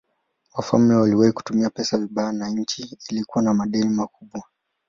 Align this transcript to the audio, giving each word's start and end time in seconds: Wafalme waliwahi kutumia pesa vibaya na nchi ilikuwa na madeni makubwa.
Wafalme 0.53 0.95
waliwahi 0.95 1.31
kutumia 1.31 1.69
pesa 1.69 1.97
vibaya 1.97 2.31
na 2.31 2.49
nchi 2.49 2.97
ilikuwa 3.09 3.43
na 3.43 3.53
madeni 3.53 3.89
makubwa. 3.89 4.43